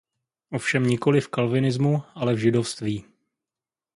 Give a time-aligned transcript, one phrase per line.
[0.51, 3.05] Ovšem nikoli v kalvinismu ale v židovství.